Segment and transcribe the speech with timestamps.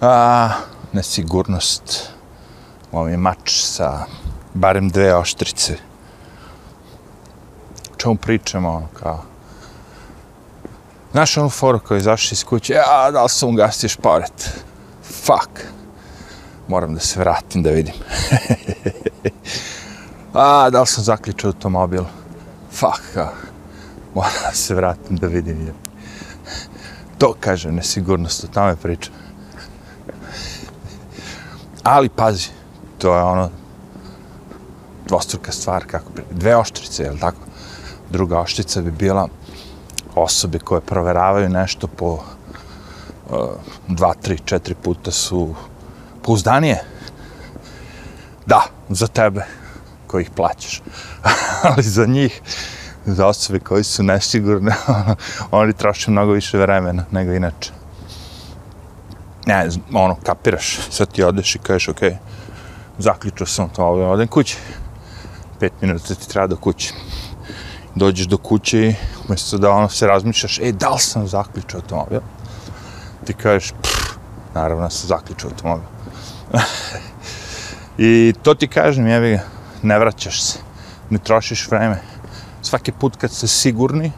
[0.00, 0.50] A,
[0.92, 2.10] nesigurnost.
[2.92, 4.06] Ovo je mač sa
[4.54, 5.76] barem dve oštrice.
[7.92, 9.22] O čemu pričamo, ono, kao...
[11.12, 14.50] Znaš onu foru koji izašli iz kuće, e, ja, da li sam ugasio šporet?
[15.04, 15.60] Fuck.
[16.68, 17.94] Moram da se vratim da vidim.
[20.34, 22.04] A, da li sam zaključio automobil?
[22.72, 23.28] Fuck, a,
[24.14, 25.72] Moram da se vratim da vidim.
[27.18, 29.14] To kaže nesigurnost, o tome pričam.
[31.82, 32.48] Ali pazi,
[32.98, 33.50] to je ono
[35.08, 37.38] dvostruka stvar, kako bi, dve oštrice, je tako?
[38.10, 39.28] Druga oštrica bi bila
[40.14, 42.20] osobe koje proveravaju nešto po uh,
[43.88, 45.54] dva, tri, četiri puta su
[46.22, 46.84] pouzdanije.
[48.46, 49.44] Da, za tebe
[50.06, 50.82] koji ih plaćaš.
[51.70, 52.40] Ali za njih,
[53.06, 54.74] za osobe koji su nesigurne,
[55.50, 57.79] oni troše mnogo više vremena nego inače.
[59.46, 62.00] Ne, ono, kapiraš, sad ti odeš i kažeš, ok,
[62.98, 64.56] zaključio sam to, ovdje, odem kući.
[65.60, 66.92] Pet minuta ti treba do kuće.
[67.94, 68.94] Dođeš do kuće i
[69.28, 72.20] umjesto da ono se razmišljaš, e, da li sam zaključio automobil?
[73.24, 74.16] Ti kažeš, pff,
[74.54, 75.86] naravno sam zaključio automobil.
[77.98, 79.42] I to ti kažem, jevi ga,
[79.82, 80.58] ne vraćaš se,
[81.10, 82.00] ne trošiš vreme.
[82.62, 84.12] Svaki put kad ste sigurni,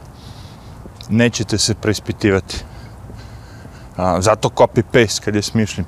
[1.09, 2.63] nećete se preispitivati.
[3.97, 5.85] A, zato copy-paste kad je smišljen.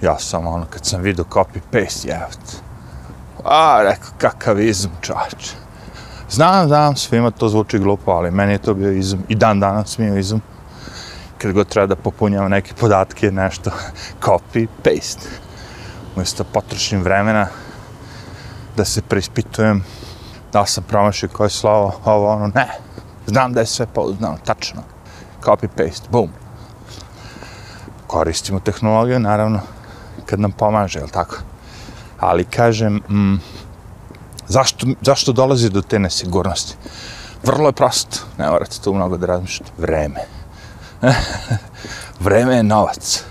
[0.00, 2.38] Ja sam ono, kad sam vidio copy-paste, jevot.
[3.44, 5.50] A, rekao, kakav izum, čač.
[6.30, 9.24] Znam, znam, svima to zvuči glupo, ali meni je to bio izum.
[9.28, 10.40] I dan danas mi je izum.
[11.38, 13.70] Kad god treba da popunjam neke podatke, nešto,
[14.24, 15.28] copy-paste.
[16.16, 17.46] Umjesto potrošim vremena
[18.76, 19.84] da se preispitujem
[20.52, 22.68] da sam promašio koje slovo, ovo, ono, ne.
[23.26, 24.82] Znam da je sve pouzdano, tačno.
[25.42, 26.43] Copy-paste, bum
[28.14, 29.60] koristimo tehnologiju, naravno,
[30.26, 31.36] kad nam pomaže, je tako?
[32.20, 33.40] Ali kažem, mm,
[34.48, 36.76] zašto, zašto dolazi do te nesigurnosti?
[37.42, 39.72] Vrlo je prosto, ne morate tu mnogo da razmišljate.
[39.78, 40.20] Vreme.
[42.26, 43.24] Vreme je novac.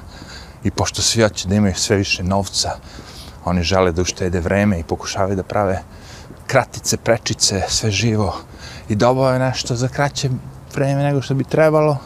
[0.63, 2.75] I pošto svi hoće da imaju sve više novca,
[3.45, 5.79] oni žele da uštede vreme i pokušavaju da prave
[6.47, 8.35] kratice, prečice, sve živo
[8.89, 10.29] i dobao je nešto za kraće
[10.75, 11.97] vreme nego što bi trebalo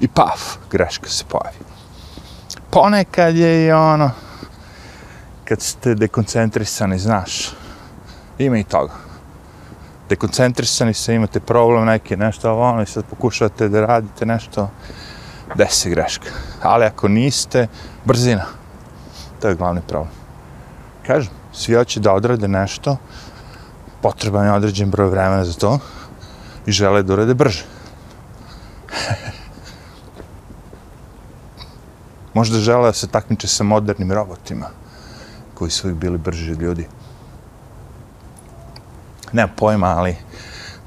[0.00, 1.67] i paf, greška se pojavi
[2.70, 4.10] ponekad je i ono,
[5.44, 7.50] kad ste dekoncentrisani, znaš,
[8.38, 8.92] ima i toga.
[10.08, 14.70] Dekoncentrisani se, imate problem neki, nešto ovo ono, i sad pokušavate da radite nešto,
[15.54, 16.28] desi greška.
[16.62, 17.66] Ali ako niste,
[18.04, 18.44] brzina.
[19.40, 20.12] To je glavni problem.
[21.06, 22.96] Kažem, svi hoće da odrade nešto,
[24.02, 25.78] potreban je određen broj vremena za to
[26.66, 27.64] i žele da urade brže.
[32.38, 34.68] Možda žele da se takmiče sa modernim robotima,
[35.54, 36.86] koji su uvijek bili brži od ljudi.
[39.32, 40.16] Nema pojma, ali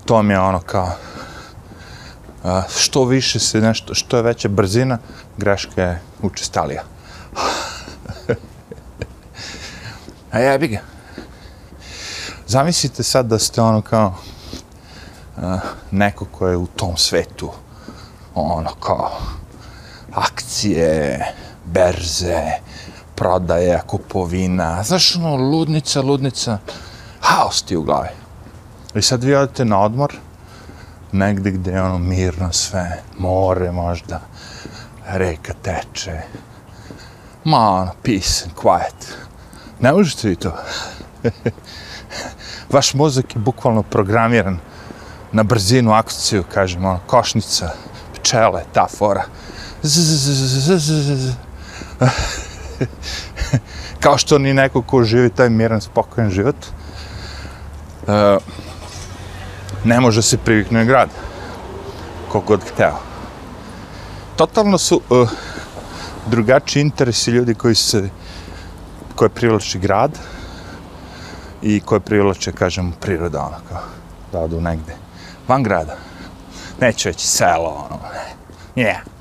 [0.06, 0.92] to mi je ono kao
[2.78, 4.98] što više se nešto, što je veća brzina,
[5.38, 6.84] greška je učestalija.
[10.32, 10.80] A jebi ga.
[12.48, 14.16] Zamislite sad da ste ono kao
[15.92, 17.52] neko ko je u tom svetu
[18.36, 19.12] ono kao
[20.14, 21.26] akcije,
[21.66, 22.42] berze,
[23.16, 26.58] prodaje, kupovina, znaš, ono, ludnica, ludnica,
[27.22, 28.10] haos ti u glavi.
[28.96, 30.16] I sad vi odete na odmor,
[31.12, 34.22] negdje gdje je ono mirno sve, more možda,
[35.08, 36.22] reka teče,
[37.44, 39.14] ma ono, peace and quiet.
[39.80, 40.54] Ne možete vi to.
[42.74, 44.58] Vaš mozak je bukvalno programiran
[45.32, 47.70] na brzinu akciju, kažemo, ono, košnica,
[48.14, 49.24] pčele, ta fora.
[54.04, 56.56] Kao što ni neko ko živi taj miran, spokojen život,
[58.08, 58.14] uh,
[59.84, 61.10] ne može se priviknuti na grad,
[62.32, 62.98] kogod hteo.
[64.36, 65.30] Totalno su uh,
[66.28, 68.10] drugačiji interesi ljudi koji se,
[69.16, 70.12] koje privlači grad
[71.62, 73.82] i koje privlače, kažem, priroda, ono, kao,
[74.32, 74.96] da odu negde,
[75.48, 75.98] van grada.
[76.80, 78.36] Neću već selo, ono, ne.
[78.84, 79.21] Yeah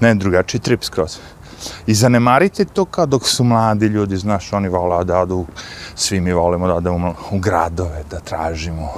[0.00, 1.18] ne, drugačiji trip skroz.
[1.86, 5.46] I zanemarite to kao dok su mladi ljudi, znaš, oni vole da odu,
[5.94, 8.92] svi mi volimo da odemo u gradove, da tražimo,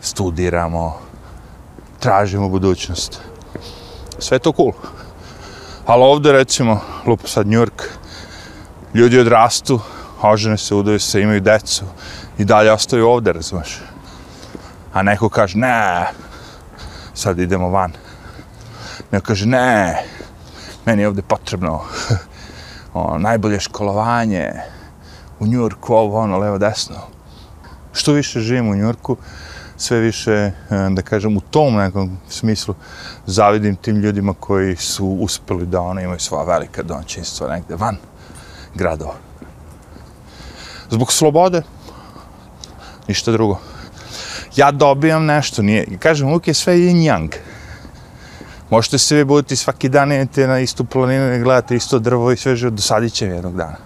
[0.00, 0.98] studiramo,
[1.98, 3.20] tražimo budućnost.
[4.18, 4.72] Sve to cool.
[5.86, 7.82] Ali ovde, recimo, lupo sad New York,
[8.94, 9.80] ljudi odrastu,
[10.22, 11.84] ožene se, udaju se, imaju decu
[12.38, 13.80] i dalje ostaju ovde, razumeš.
[14.92, 16.06] A neko kaže, ne,
[17.18, 17.92] sad idemo van.
[19.10, 20.02] Neko kaže, ne,
[20.86, 21.80] meni je ovdje potrebno
[22.94, 24.52] o, najbolje školovanje,
[25.40, 26.96] u Njurku, ovo, ono, levo, desno.
[27.92, 29.16] Što više živim u Njurku,
[29.76, 30.52] sve više, e,
[30.90, 32.74] da kažem, u tom nekom smislu
[33.26, 37.96] zavidim tim ljudima koji su uspeli da ono imaju svoja velika domaćinstva negde van
[38.74, 39.14] gradova.
[40.90, 41.62] Zbog slobode,
[43.08, 43.58] ništa drugo.
[44.56, 47.34] Ja dobijam nešto, nije, kažem, uvijek je sve yin yang.
[48.70, 52.36] Možete se vi buditi svaki dan idete na istu planinu i gledate isto drvo i
[52.36, 53.76] sve živo, dosadit će jednog dana.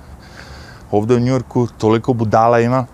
[0.90, 2.86] Ovde u Njurku toliko budala ima,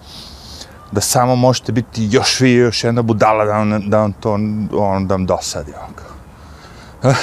[0.93, 4.33] da samo možete biti još vi još jedna budala da vam, da vam to
[4.73, 5.73] on, da vam dosadi.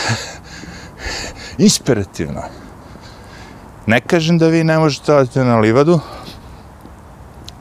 [1.57, 2.41] Inspirativno.
[3.85, 5.99] Ne kažem da vi ne možete odati na livadu,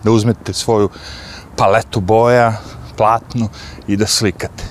[0.03, 0.89] da uzmete svoju
[1.57, 2.53] paletu boja,
[2.97, 3.49] platnu
[3.87, 4.65] i da slikate.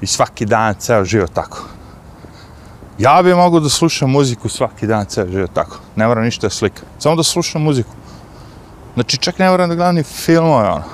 [0.00, 1.58] I svaki dan, ceo život tako.
[2.98, 5.76] Ja bi mogu da slušam muziku svaki dan, ceo život tako.
[5.96, 6.84] Ne moram ništa da slikam.
[6.98, 7.90] Samo da slušam muziku.
[8.94, 10.84] Znači, čak ne moram da gledam ni filmove, ono.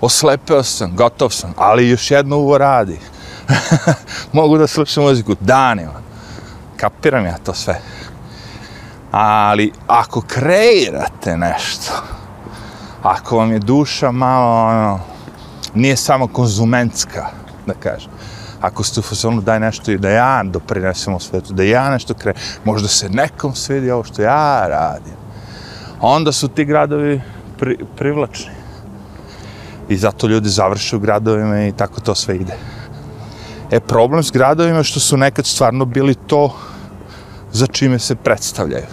[0.00, 2.98] Oslepeo sam, gotov sam, ali još jedno uvo radi.
[4.32, 5.92] Mogu da slušam muziku danima.
[6.76, 7.80] Kapiram ja to sve.
[9.10, 11.92] Ali, ako kreirate nešto,
[13.02, 15.00] ako vam je duša malo, ono,
[15.74, 17.26] nije samo konzumentska,
[17.66, 18.10] da kažem,
[18.60, 22.14] ako ste u fazonu daj nešto i da ja doprinesem u svetu, da ja nešto
[22.14, 22.34] kre,
[22.64, 25.16] možda se nekom svidi ovo što ja radim,
[26.00, 27.20] onda su ti gradovi
[27.58, 28.52] pri, privlačni.
[29.88, 32.56] I zato ljudi završe u gradovima i tako to sve ide.
[33.70, 36.56] E, problem s gradovima je što su nekad stvarno bili to
[37.52, 38.86] za čime se predstavljaju.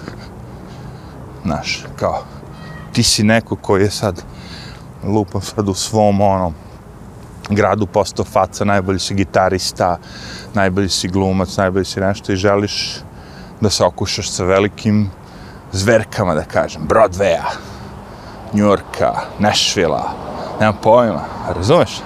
[1.43, 2.23] Znaš, kao,
[2.91, 4.23] ti si neko koji je sad
[5.03, 6.53] lupan sad u svom onom
[7.55, 9.97] gradu postao faca, najbolji si gitarista,
[10.53, 12.99] najbolji si glumac, najbolji si nešto i želiš
[13.61, 15.09] da se okušaš sa velikim
[15.71, 17.43] zverkama, da kažem, Broadwaya,
[18.53, 20.11] Yorka Nashvilla,
[20.59, 21.21] nemam pojma,
[21.55, 22.01] razumeš?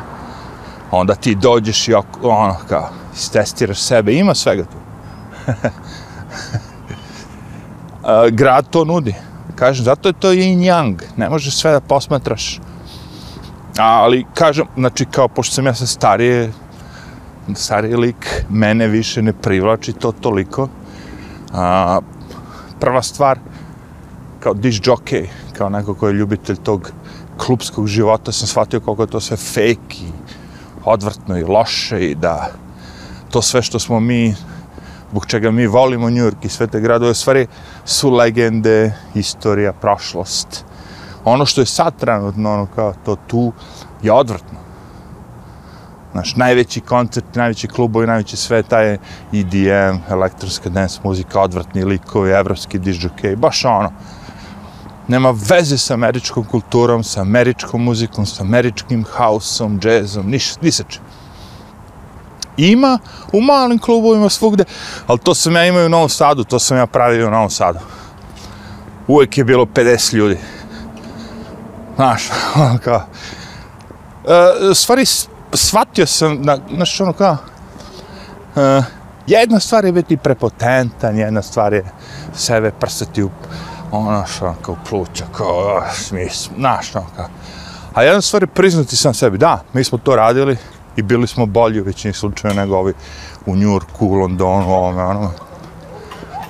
[0.91, 4.77] Onda ti dođeš i ono, kao, istestiraš sebe, ima svega tu.
[8.37, 9.15] Grad to nudi.
[9.55, 12.59] Kažem, zato je to yin yang, ne možeš sve da posmatraš.
[13.77, 16.51] Ali, kažem, znači, kao, pošto sam ja sa starije,
[17.55, 20.69] stariji lik, mene više ne privlači to toliko.
[21.53, 21.99] A,
[22.79, 23.39] prva stvar,
[24.39, 25.27] kao diš jockey,
[25.57, 26.91] kao neko koji je ljubitelj tog
[27.37, 30.11] klubskog života, sam shvatio koliko je to sve fake i
[30.83, 32.51] odvrtno i loše i da
[33.29, 34.35] to sve što smo mi,
[35.09, 37.47] zbog čega mi volimo New York i sve te gradove, stvari
[37.85, 40.65] su legende, istorija, prošlost.
[41.25, 43.51] Ono što je sad trenutno, ono kao to tu,
[44.01, 44.59] je odvrtno.
[46.11, 48.97] Znaš, najveći koncert, najveći klubovi, najveći sve, taj
[49.33, 53.91] EDM, elektronska dance muzika, odvrtni likovi, evropski disjockey, baš ono
[55.07, 60.83] nema veze sa američkom kulturom, sa američkom muzikom, sa američkim hausom, džezom, niš, ni sa
[60.83, 61.01] čim.
[62.57, 62.99] Ima
[63.33, 64.63] u malim klubovima svugde,
[65.07, 67.79] ali to sam ja imao u Novom Sadu, to sam ja pravio u Novom Sadu.
[69.07, 70.37] Uvijek je bilo 50 ljudi.
[71.95, 73.01] Znaš, ono kao...
[74.71, 75.05] E, stvari,
[75.53, 77.37] shvatio sam, na, znaš, ono kao...
[78.55, 78.81] E,
[79.27, 81.83] jedna stvar je biti prepotentan, jedna stvar je
[82.33, 83.29] sebe prsati u
[83.91, 87.27] ono što kao pluća, kao smis, znaš, ono kao.
[87.93, 90.57] A jedna stvar je priznati sam sebi, da, mi smo to radili
[90.95, 92.93] i bili smo bolji u većini slučaja nego ovi
[93.45, 95.31] u Njurku, u Londonu, ovome, ono.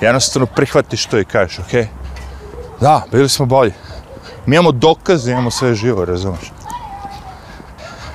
[0.01, 1.87] Jednostavno prihvatiš to i kažeš, okej, okay,
[2.81, 3.73] da, bili smo bolji.
[4.45, 6.51] Mi imamo dokaze, imamo sve živo, razumiješ.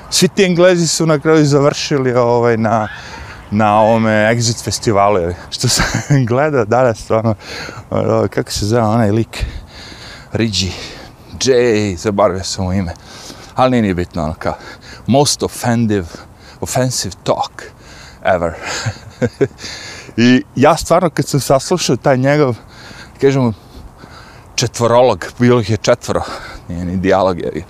[0.09, 2.87] Svi ti Englezi su na kraju završili ovaj, na,
[3.51, 5.85] na ovome Exit festivalu, što sam
[6.29, 7.35] gledao danas, ono,
[7.89, 9.45] ono, kako se zove onaj lik,
[10.33, 10.71] Rigi,
[11.43, 12.93] J, zaboravio sam mu ime,
[13.55, 14.53] ali nije bitno, ono, kao,
[15.07, 16.07] most offensive,
[16.61, 17.63] offensive talk
[18.23, 18.53] ever.
[20.17, 22.55] I ja stvarno, kad sam saslušao taj njegov,
[23.21, 23.53] kažem,
[24.61, 26.21] četvorolog, bilo ih je četvoro,
[26.67, 27.63] nije ni dijalog, je,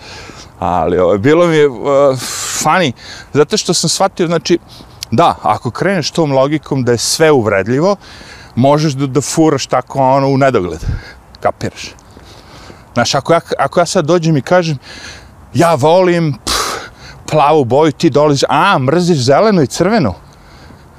[0.60, 1.77] ali ovo, bilo mi je uh,
[2.62, 2.91] funny,
[3.33, 4.60] zato što sam shvatio, znači,
[5.12, 7.95] Da, ako kreneš tom logikom da je sve uvredljivo,
[8.55, 10.79] možeš da, da furaš tako ono u nedogled.
[11.39, 11.91] Kapiraš?
[12.93, 14.77] Znaš, ako ja, ako ja sad dođem i kažem,
[15.53, 16.88] ja volim pff,
[17.31, 20.13] plavu boju, ti dolaziš, a, mrziš zelenu i crvenu.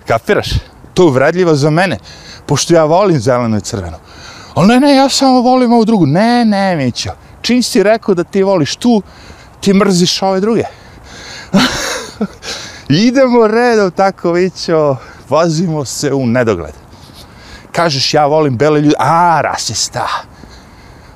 [0.07, 0.51] Kapiraš?
[0.95, 1.99] To je uvredljivo za mene,
[2.47, 3.97] pošto ja volim zelenu i crvenu.
[4.55, 6.07] Ali ne, ne, ja samo volim ovu drugu.
[6.07, 7.11] Ne, ne, Mićo.
[7.43, 9.03] Čim si rekao da ti voliš tu,
[9.61, 10.63] ti mrziš ove druge.
[12.89, 14.97] idemo redom tako Mićo.
[15.29, 16.75] vozimo se u nedogled.
[17.73, 20.09] kažeš ja volim bele ljude, a, rasista.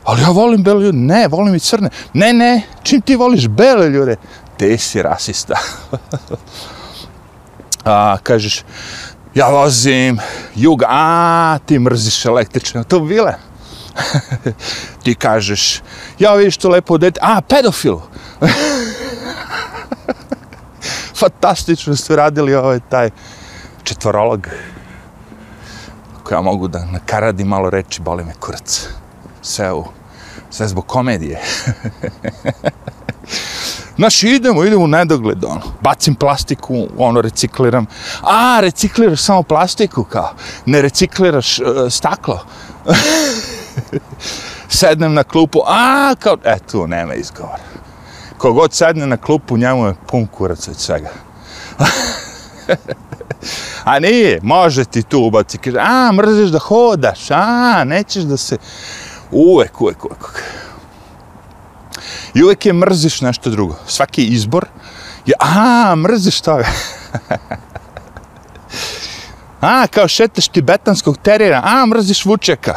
[0.04, 1.90] Ali ja volim bele ljude, ne, volim i crne.
[2.12, 4.16] Ne, ne, čim ti voliš bele ljude,
[4.56, 5.54] te si rasista.
[7.84, 8.62] a, kažeš,
[9.36, 10.18] ja vozim
[10.54, 13.34] jug, a, ti mrziš električne automobile.
[15.04, 15.82] ti kažeš,
[16.18, 17.98] ja vidiš to lepo dete, a, pedofil.
[21.20, 23.10] Fantastično ste radili ovaj taj
[23.84, 24.48] četvorolog
[26.22, 28.88] koja mogu da nakaradi malo reči, boli me kurac.
[29.42, 29.84] Sve u,
[30.50, 31.40] sve zbog komedije.
[33.96, 35.60] Znaš, idemo, idemo u nedogled, ono.
[35.80, 37.86] Bacim plastiku, ono, recikliram.
[38.22, 40.30] A, recikliraš samo plastiku, kao.
[40.66, 42.44] Ne recikliraš uh, staklo.
[44.68, 47.62] Sednem na klupu, a, kao, e, tu nema izgovora.
[48.38, 51.10] Kogod sedne na klupu, njemu je pun kurac od svega.
[53.84, 58.56] a nije, može ti tu ubaci, kaže, a, mrziš da hodaš, a, nećeš da se,
[59.30, 60.65] uvek, uvek, uvek, uvek.
[62.36, 63.74] I uvijek je mrziš nešto drugo.
[63.86, 64.66] Svaki izbor
[65.26, 66.60] je, a, mrziš to.
[69.60, 72.74] a, kao šeteš tibetanskog terira, a, mrziš vučeka.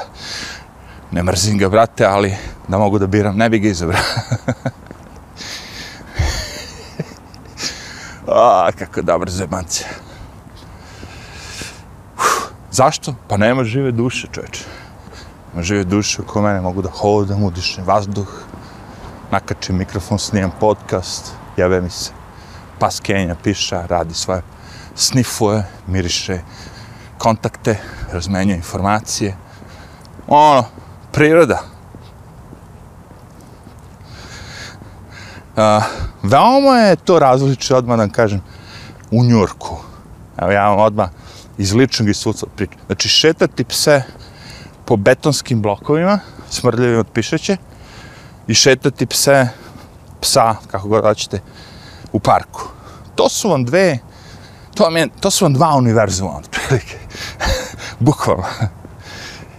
[1.11, 2.35] Ne mrzim ga, brate, ali
[2.67, 4.01] da mogu da biram, ne bi ga izabrao.
[8.27, 9.85] A, kako dobro zemance.
[12.71, 13.15] Zašto?
[13.27, 14.63] Pa nema žive duše, čovječe.
[15.53, 18.27] Ima žive duše oko mene, mogu da hodam, udišem vazduh,
[19.31, 22.11] nakačim mikrofon, snimam podcast, jave mi se.
[22.79, 24.41] Pas Kenja piša, radi svoje
[24.95, 26.39] snifuje, miriše
[27.17, 27.77] kontakte,
[28.11, 29.35] razmenjuje informacije.
[30.27, 30.63] Ono,
[31.11, 31.59] priroda.
[35.55, 35.83] Uh,
[36.23, 38.41] veoma je to različito, odmah da kažem
[39.11, 39.77] u Njurku.
[40.37, 41.09] Evo ja vam odmah
[41.57, 42.79] iz ličnog iskustva pričam.
[42.85, 44.03] Znači, šetati pse
[44.85, 46.19] po betonskim blokovima,
[46.49, 47.57] smrdljivim od pišeće,
[48.49, 49.47] i šetati pse,
[50.21, 51.41] psa, kako god hoćete,
[52.11, 52.61] u parku.
[53.15, 53.99] To su vam dve,
[54.75, 56.97] to, vam je, to su vam dva univerzuma, otprilike.
[57.99, 58.43] Bukvalno.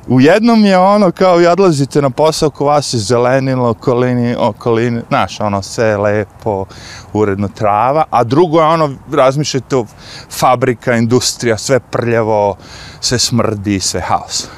[0.08, 5.02] U jednom je ono kao vi odlazite na posao ko vas je zelenilo, okolini, okolini,
[5.08, 6.64] znaš, ono sve lepo,
[7.12, 9.86] uredno trava, a drugo je ono, razmišljate o
[10.30, 12.56] fabrika, industrija, sve prljavo,
[13.00, 14.48] sve smrdi, sve haos.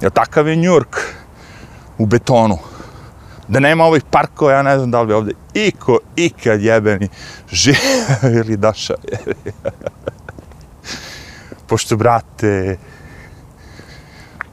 [0.00, 0.96] Ja takav je Njurk
[1.98, 2.58] u betonu.
[3.50, 7.08] Da nema ovih parkova, ja ne znam da li bi ovdje iko, ikad jebeni
[7.52, 7.78] žive
[8.44, 8.94] ili daša.
[11.66, 12.78] Pošto, brate,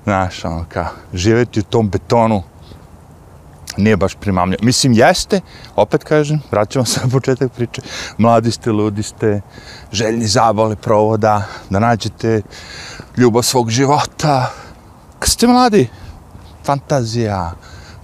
[0.04, 2.44] znaš, ono, kao, živjeti u tom betonu
[3.78, 4.60] nije baš primamljivo.
[4.64, 5.42] Mislim, jeste,
[5.76, 7.82] opet kažem, vraćamo se na početak priče,
[8.18, 9.42] mladi ste, ludi ste,
[9.92, 12.42] željni zabale provoda, da nađete
[13.18, 14.52] ljubav svog života.
[15.20, 15.90] Kad ste mladi,
[16.66, 17.52] fantazija,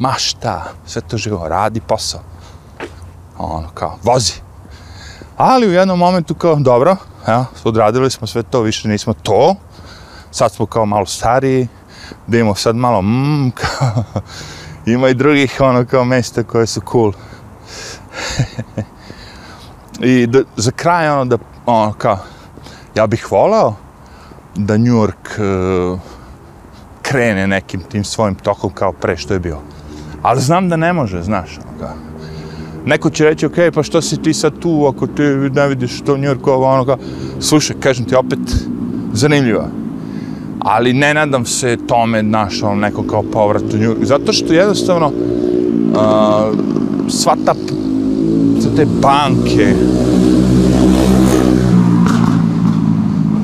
[0.04, 2.22] mašta, sve to živo, radi posao.
[3.38, 4.34] Ono, kao, vozi.
[5.38, 6.96] Ali u jednom momentu kao, dobro,
[7.28, 9.56] ja, odradili smo sve to, više nismo to,
[10.32, 11.68] sad smo kao malo stariji,
[12.28, 14.04] da imamo sad malo mm, kao,
[14.86, 17.14] ima i drugih ono kao mjesta koje su cool.
[20.12, 22.18] I da, za kraj ono da, ono kao,
[22.96, 23.76] ja bih volao
[24.56, 25.40] da New York
[25.94, 26.00] uh,
[27.02, 29.73] krene nekim tim svojim tokom kao pre što je bio.
[30.24, 31.90] Ali znam da ne može, znaš, ono.
[32.86, 35.22] Neko će reći, ok, pa što si ti sad tu, ako ti
[35.54, 36.98] ne vidiš što New York, ovo, ono kao,
[37.40, 38.40] slušaj, kažem ti opet,
[39.14, 39.68] zanimljiva.
[40.60, 44.06] ali ne nadam se tome našao ono, neko kao povrat u Njurku.
[44.06, 45.14] Zato što jednostavno uh,
[47.10, 47.54] sva ta
[48.76, 49.74] te banke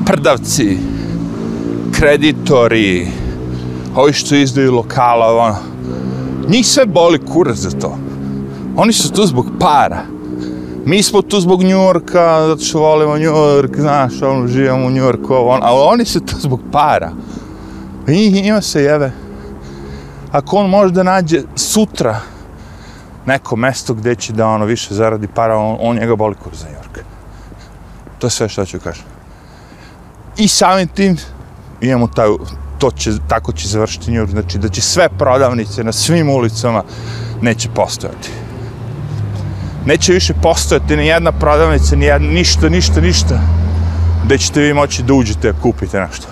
[0.06, 0.78] prdavci
[1.92, 3.08] kreditori
[3.96, 5.69] ovi što izdaju lokala ono,
[6.50, 7.98] njih sve boli kurac za to
[8.76, 10.02] oni su tu zbog para
[10.84, 15.48] mi smo tu zbog Njorka, zato što volimo Njork, znaš, ono, živimo u Njorku, on,
[15.48, 17.12] ono, ali oni su tu zbog para.
[18.08, 19.12] I ima se jeve.
[20.32, 22.20] Ako on može da nađe sutra
[23.26, 26.66] neko mesto gdje će da ono više zaradi para, on, on njega boli kur za
[26.66, 26.98] Njork.
[28.18, 29.04] To je sve što ću kažem.
[30.36, 31.16] I samim tim
[31.80, 32.28] imamo taj,
[32.80, 36.84] to će, tako će završiti Njurk, znači da će sve prodavnice na svim ulicama
[37.42, 38.30] neće postojati
[39.86, 43.40] neće više postojati ni jedna prodavnica, ni jedna, ništa, ništa, ništa,
[44.24, 46.26] gde ćete vi moći da uđete, kupite nešto.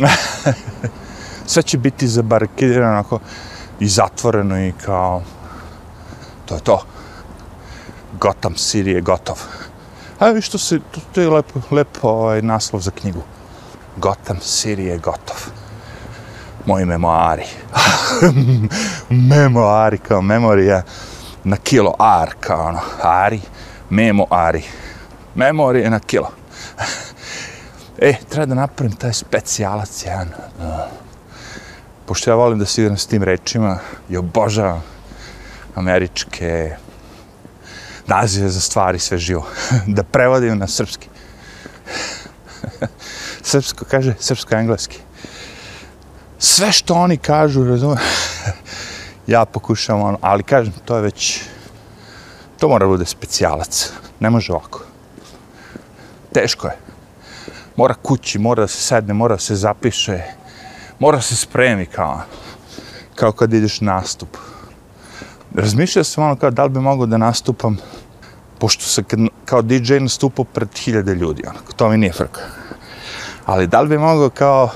[1.46, 3.18] Sve će biti zabarikirano onako
[3.80, 5.22] i zatvoreno i kao,
[6.44, 6.82] to je to.
[8.20, 9.40] Gotham City je gotov.
[10.18, 13.22] A vi što se, to, to je lepo, lepo ovaj, naslov za knjigu.
[13.96, 15.36] Gotham City je gotov.
[16.66, 17.44] Moji memoari.
[19.30, 20.82] memoari kao memorija
[21.44, 23.40] na kilo ar, kao ono, ari,
[23.90, 24.62] memoari.
[25.34, 26.30] Memorije na kilo.
[27.98, 30.28] e, treba da napravim taj specijalac jedan.
[30.58, 30.64] Uh,
[32.06, 34.82] pošto ja volim da se igram s tim rečima i obožavam
[35.74, 36.76] američke
[38.06, 39.46] nazive za stvari sve živo.
[39.96, 41.08] da prevodim na srpski
[43.52, 44.98] srpsko kaže, srpsko-engleski.
[46.38, 47.98] Sve što oni kažu, razumem,
[49.34, 51.40] ja pokušavam ono, ali kažem, to je već,
[52.58, 53.92] to mora bude specijalac.
[54.20, 54.84] Ne može ovako.
[56.32, 56.76] Teško je.
[57.76, 60.22] Mora kući, mora da se sedne, mora da se zapiše,
[60.98, 62.22] mora da se spremi kao,
[63.14, 64.36] kao kad ideš nastup.
[65.54, 67.76] Razmišljao sam ono kao da li bi mogao da nastupam
[68.58, 69.02] pošto se
[69.44, 72.61] kao DJ nastupao pred hiljade ljudi, onako, to mi nije frka.
[73.46, 74.70] Ali da li bi mogao kao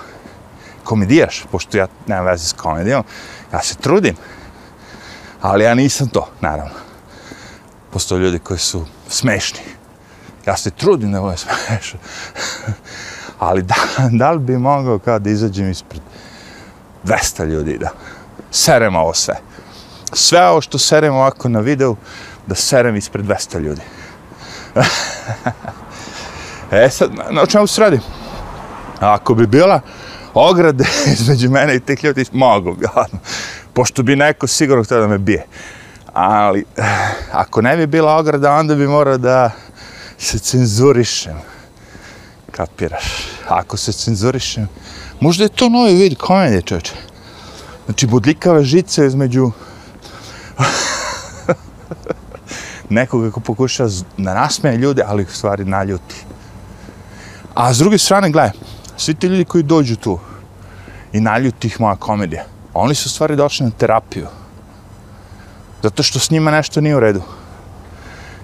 [0.85, 3.05] komedijaš, pošto ja nemam veze s komedijom,
[3.53, 4.17] ja se trudim,
[5.41, 6.75] ali ja nisam to, naravno.
[7.91, 9.61] Postoje ljudi koji su smešni.
[10.47, 12.01] Ja se trudim da bude smešan.
[13.39, 13.75] ali da,
[14.11, 16.01] da li bi mogao kao da izađem ispred
[17.05, 17.91] 200 ljudi da
[18.51, 19.35] serem ovo sve.
[20.13, 21.97] Sve ovo što serem ovako na videu,
[22.47, 23.81] da serem ispred 200 ljudi.
[26.71, 27.81] e sad, na, na čemu se
[29.00, 29.81] A Ako bi bila
[30.35, 30.85] ograde
[31.15, 32.87] između mene i tih ljudi, mogu bi,
[33.73, 35.47] pošto bi neko sigurno htio da me bije.
[36.12, 36.83] Ali, eh,
[37.33, 39.50] ako ne bi bila ograda, onda bi morao da
[40.19, 41.37] se cenzurišem.
[42.50, 43.05] Kapiraš?
[43.49, 44.69] Ako se cenzurišem,
[45.21, 46.93] možda je to novi vid komedije, čovječe.
[47.85, 49.50] Znači, budlikave žice između
[52.88, 53.87] nekoga ko pokuša
[54.17, 56.15] da nasmeje ljude, ali u stvari naljuti.
[57.55, 58.50] A s druge strane, gledaj,
[58.97, 60.19] svi ti ljudi koji dođu tu
[61.12, 64.26] i naljutih moja komedija, oni su stvari došli na terapiju.
[65.82, 67.23] Zato što s njima nešto nije u redu.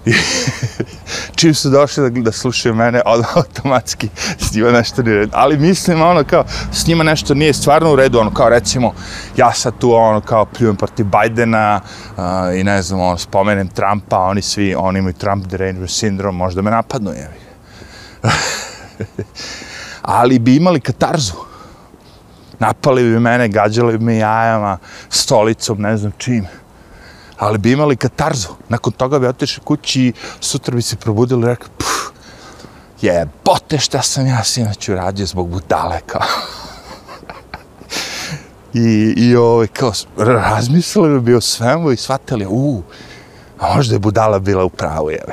[0.07, 0.13] I
[1.39, 5.33] čim su došli da, da slušaju mene, od, automatski s njima nešto nije u redu.
[5.35, 8.93] Ali mislim, ono, kao, s njima nešto nije stvarno u redu, ono, kao, recimo,
[9.37, 11.81] ja sad tu, ono, kao, pljujem protiv Bajdena
[12.17, 12.25] uh,
[12.57, 16.71] i ne znam, ono, spomenem Trumpa, oni svi, oni imaju Trump derangement sindrom, možda me
[16.71, 17.43] napadnu, jevi.
[20.03, 21.35] Ali bi imali katarzu.
[22.59, 26.47] Napali bi mene, gađali bi me jajama, stolicom, ne znam čim
[27.43, 28.49] ali bi imali katarzu.
[28.69, 31.91] Nakon toga bi otišli kući, sutra bi se probudili i rekli, pff,
[33.01, 36.23] jebote šta sam ja sinoć uradio zbog budale, kao.
[38.75, 42.83] I, i ovaj, kao, razmislili bi bio svemu i shvatili, u,
[43.59, 45.33] a možda je budala bila u pravu, jebe.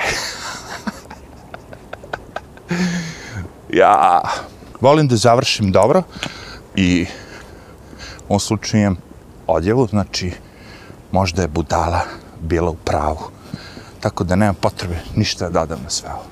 [3.82, 4.22] ja
[4.82, 6.04] volim da završim dobro
[6.76, 7.06] i
[8.20, 8.98] u ovom slučaju imam
[9.48, 10.32] odjevu, znači,
[11.12, 12.02] možda je budala
[12.42, 13.32] bila u pravu.
[14.00, 16.29] Tako da nema potrebe ništa da dodam na sve ovo.